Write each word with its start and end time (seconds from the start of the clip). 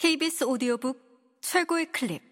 KBS 0.00 0.44
오디오북 0.44 1.38
최고의 1.42 1.92
클립. 1.92 2.22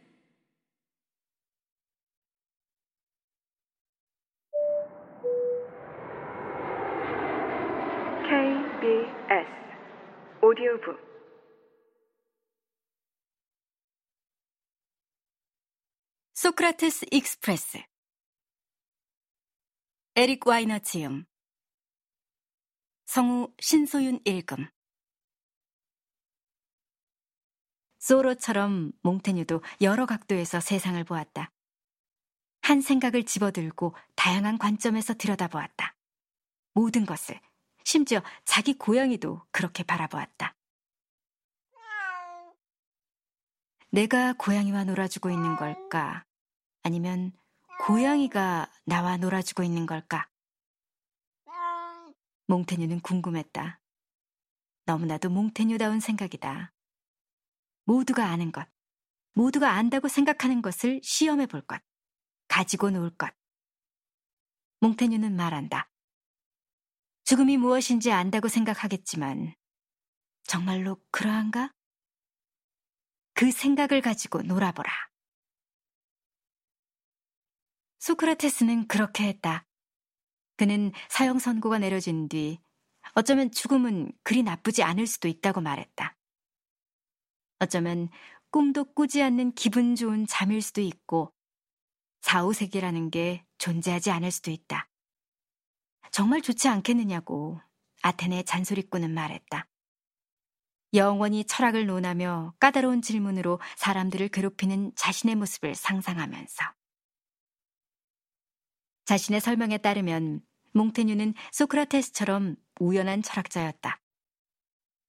KBS 8.25 9.50
오디오북. 10.41 10.98
소크라테스 16.32 17.05
익스프레스. 17.11 17.82
에릭 20.16 20.46
와이너 20.46 20.79
지음 20.79 21.27
성우 23.05 23.53
신소윤 23.61 24.21
읽음 24.25 24.69
소로처럼 28.09 28.93
몽테뉴도 29.02 29.62
여러 29.82 30.07
각도에서 30.07 30.61
세상을 30.61 31.04
보았다. 31.04 31.53
한 32.62 32.81
생각을 32.81 33.27
집어들고 33.27 33.95
다양한 34.17 34.57
관점에서 34.57 35.12
들여다보았다. 35.12 35.95
모든 36.73 37.05
것을, 37.05 37.39
심지어 37.84 38.23
자기 38.47 38.73
고양이도 38.73 39.43
그렇게 39.51 39.83
바라보았다. 39.83 40.57
내가 43.91 44.33
고양이와 44.39 44.84
놀아주고 44.84 45.29
있는 45.29 45.56
걸까? 45.56 46.25
아니면 46.84 47.33
고양이가 47.81 48.73
나와 48.87 49.19
놀아주고 49.19 49.62
있는 49.62 49.84
걸까? 49.84 50.27
몽테뉴는 52.47 53.01
궁금했다. 53.01 53.81
너무나도 54.87 55.29
몽테뉴다운 55.29 56.01
생각이다. 56.01 56.73
모두가 57.88 58.27
아는 58.27 58.52
것, 58.52 58.69
모두가 59.33 59.73
안다고 59.73 60.09
생각하는 60.09 60.60
것을 60.60 61.01
시험해 61.02 61.47
볼 61.47 61.62
것, 61.62 61.81
가지고 62.47 62.91
놀 62.91 63.17
것. 63.17 63.34
몽테뉴는 64.80 65.34
말한다. 65.34 65.91
죽음이 67.25 67.56
무엇인지 67.56 68.12
안다고 68.12 68.48
생각하겠지만, 68.48 69.55
정말로 70.42 71.03
그러한가? 71.11 71.72
그 73.33 73.50
생각을 73.50 74.02
가지고 74.02 74.42
놀아보라. 74.42 74.92
소크라테스는 78.00 78.86
그렇게 78.86 79.28
했다. 79.28 79.67
그는 80.58 80.92
사형 81.08 81.39
선고가 81.39 81.78
내려진 81.78 82.28
뒤 82.28 82.61
어쩌면 83.14 83.50
죽음은 83.50 84.12
그리 84.25 84.42
나쁘지 84.42 84.83
않을 84.83 85.06
수도 85.06 85.27
있다고 85.27 85.62
말했다. 85.62 86.17
어쩌면 87.61 88.09
꿈도 88.51 88.84
꾸지 88.84 89.23
않는 89.23 89.53
기분 89.53 89.95
좋은 89.95 90.27
잠일 90.27 90.62
수도 90.62 90.81
있고 90.81 91.33
사후세계라는 92.23 93.11
게 93.11 93.45
존재하지 93.59 94.11
않을 94.11 94.31
수도 94.31 94.51
있다. 94.51 94.89
정말 96.11 96.41
좋지 96.41 96.69
않겠느냐고 96.69 97.61
아테네 98.03 98.45
잔소리꾼은 98.45 99.12
말했다. 99.12 99.67
영원히 100.95 101.45
철학을 101.45 101.86
논하며 101.86 102.55
까다로운 102.59 103.03
질문으로 103.03 103.61
사람들을 103.77 104.29
괴롭히는 104.29 104.92
자신의 104.97 105.36
모습을 105.36 105.75
상상하면서 105.75 106.64
자신의 109.05 109.41
설명에 109.41 109.79
따르면 109.79 110.41
몽테뉴는 110.73 111.34
소크라테스처럼 111.53 112.56
우연한 112.81 113.23
철학자였다. 113.23 114.01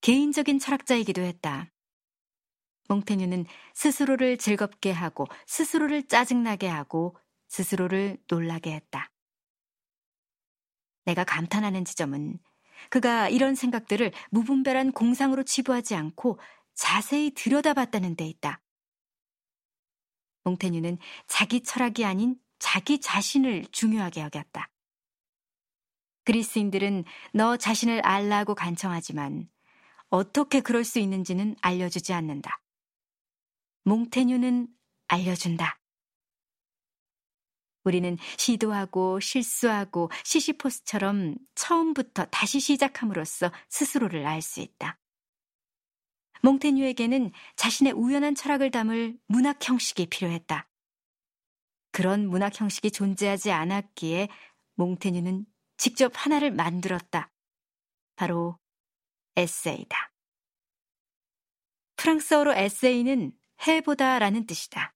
개인적인 0.02 0.60
철학자이기도 0.60 1.22
했다. 1.22 1.72
몽테뉴는 2.90 3.46
스스로를 3.74 4.38
즐겁게 4.38 4.92
하고 4.92 5.26
스스로를 5.48 6.08
짜증나게 6.08 6.68
하고 6.68 7.16
스스로를 7.48 8.18
놀라게 8.28 8.74
했다. 8.74 9.12
내가 11.06 11.24
감탄하는 11.24 11.86
지점은 11.86 12.38
그가 12.90 13.30
이런 13.30 13.56
생각들을 13.56 14.12
무분별한 14.32 14.92
공상으로 14.92 15.44
치부하지 15.44 15.96
않고 15.96 16.40
자세히 16.76 17.32
들여다봤다는 17.32 18.16
데 18.16 18.26
있다. 18.26 18.62
몽테뉴는 20.44 20.98
자기 21.28 21.62
철학이 21.62 22.06
아닌 22.06 22.38
자기 22.58 23.00
자신을 23.00 23.66
중요하게 23.72 24.22
여겼다. 24.22 24.70
그리스인들은 26.26 27.06
너 27.34 27.58
자신을 27.58 28.02
알라고 28.02 28.56
간청하지만 28.56 29.50
어떻게 30.10 30.62
그럴 30.62 30.84
수 30.84 31.00
있는지는 31.00 31.56
알려주지 31.62 32.14
않는다. 32.14 32.62
몽테뉴는 33.90 34.68
알려준다. 35.08 35.80
우리는 37.84 38.18
시도하고 38.38 39.20
실수하고 39.20 40.12
시시포스처럼 40.24 41.36
처음부터 41.56 42.26
다시 42.26 42.60
시작함으로써 42.60 43.52
스스로를 43.70 44.28
알 44.28 44.44
수 44.44 44.60
있다. 44.60 45.00
몽테뉴에게는 46.44 47.32
자신의 47.56 47.94
우연한 47.94 48.36
철학을 48.36 48.70
담을 48.70 49.18
문학 49.26 49.68
형식이 49.68 50.06
필요했다. 50.06 50.70
그런 51.92 52.28
문학 52.28 52.62
형식이 52.62 52.92
존재하지 52.92 53.50
않았기에 53.50 54.30
몽테뉴는 54.76 55.48
직접 55.78 56.14
하나를 56.16 56.52
만들었다. 56.52 57.32
바로 58.16 58.60
에세이다. 59.36 60.14
프랑스어로 61.96 62.54
에세이는 62.54 63.34
해보다 63.68 64.20
라는 64.20 64.46
뜻이다. 64.46 64.94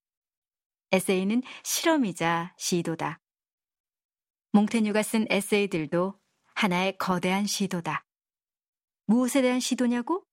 에세이는 0.92 1.42
실험이자 1.64 2.54
시도다. 2.58 3.20
몽테뉴가 4.52 5.02
쓴 5.04 5.26
에세이들도 5.30 6.20
하나의 6.56 6.98
거대한 6.98 7.46
시도다. 7.46 8.06
무엇에 9.06 9.42
대한 9.42 9.60
시도냐고? 9.60 10.26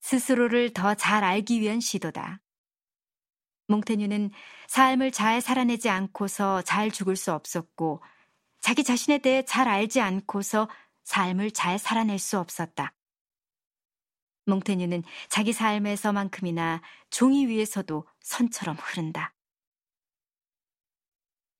스스로를 0.00 0.72
더 0.72 0.94
잘 0.94 1.24
알기 1.24 1.60
위한 1.60 1.80
시도다. 1.80 2.40
몽테뉴는 3.68 4.30
삶을 4.68 5.12
잘 5.12 5.40
살아내지 5.40 5.88
않고서 5.88 6.62
잘 6.62 6.90
죽을 6.90 7.16
수 7.16 7.32
없었고, 7.32 8.02
자기 8.60 8.84
자신에 8.84 9.18
대해 9.18 9.44
잘 9.44 9.68
알지 9.68 10.00
않고서 10.00 10.68
삶을 11.04 11.50
잘 11.52 11.78
살아낼 11.78 12.18
수 12.18 12.38
없었다. 12.38 12.94
몽테뉴는 14.48 15.02
자기 15.28 15.52
삶에서만큼이나 15.52 16.82
종이 17.10 17.46
위에서도 17.46 18.06
선처럼 18.20 18.76
흐른다. 18.80 19.34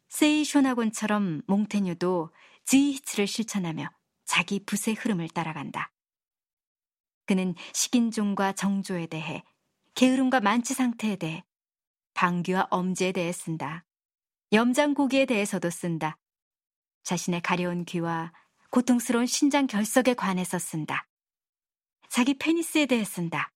세이 0.08 0.44
쇼나곤처럼 0.44 1.42
몽테뉴도 1.46 2.30
지히츠를 2.64 3.26
실천하며 3.26 3.88
자기 4.24 4.64
붓의 4.64 4.94
흐름을 4.96 5.28
따라간다. 5.28 5.92
그는 7.26 7.54
식인종과 7.72 8.52
정조에 8.52 9.06
대해, 9.06 9.44
게으름과 9.94 10.40
만취 10.40 10.74
상태에 10.74 11.16
대해, 11.16 11.44
방귀와 12.14 12.68
엄지에 12.70 13.12
대해 13.12 13.32
쓴다. 13.32 13.84
염장 14.52 14.94
고기에 14.94 15.26
대해서도 15.26 15.70
쓴다. 15.70 16.18
자신의 17.04 17.42
가려운 17.42 17.84
귀와 17.84 18.32
고통스러운 18.70 19.26
신장 19.26 19.66
결석에 19.66 20.14
관해서 20.14 20.58
쓴다. 20.58 21.07
자기 22.08 22.34
페니스에 22.34 22.86
대해 22.86 23.04
쓴다. 23.04 23.52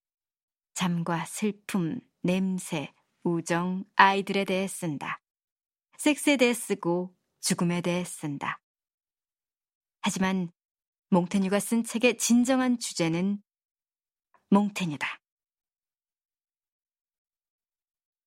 잠과 0.73 1.25
슬픔, 1.25 1.99
냄새, 2.21 2.93
우정, 3.23 3.85
아이들에 3.95 4.45
대해 4.45 4.67
쓴다. 4.67 5.21
섹스에 5.97 6.37
대해 6.37 6.53
쓰고 6.53 7.15
죽음에 7.41 7.81
대해 7.81 8.03
쓴다. 8.03 8.61
하지만 10.01 10.51
몽테뉴가 11.09 11.59
쓴 11.59 11.83
책의 11.83 12.17
진정한 12.17 12.79
주제는 12.79 13.41
몽테뉴다. 14.49 15.22